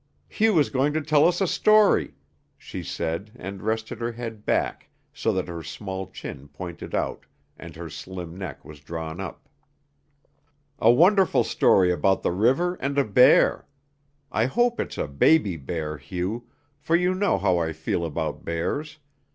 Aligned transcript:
"Hugh 0.27 0.57
is 0.57 0.71
going 0.71 0.93
to 0.93 1.01
tell 1.03 1.27
us 1.27 1.41
a 1.41 1.47
story," 1.47 2.15
she 2.57 2.81
said, 2.81 3.29
and 3.35 3.61
rested 3.61 3.99
her 3.99 4.13
head 4.13 4.45
back 4.47 4.89
so 5.13 5.31
that 5.31 5.47
her 5.47 5.61
small 5.61 6.07
chin 6.07 6.47
pointed 6.47 6.95
out 6.95 7.27
and 7.55 7.75
her 7.75 7.87
slim 7.87 8.35
neck 8.35 8.65
was 8.65 8.79
drawn 8.79 9.19
up 9.21 9.47
"a 10.79 10.89
wonderful 10.89 11.43
story 11.43 11.91
about 11.91 12.23
the 12.23 12.31
river 12.31 12.77
and 12.81 12.97
a 12.97 13.05
bear. 13.05 13.67
I 14.31 14.45
hope 14.45 14.79
it's 14.79 14.97
a 14.97 15.07
baby 15.07 15.55
bear, 15.55 15.99
Hugh, 15.99 16.47
for 16.79 16.95
you 16.95 17.13
know 17.13 17.37
how 17.37 17.59
I 17.59 17.71
feel 17.71 18.03
about 18.03 18.43
bears. 18.43 18.97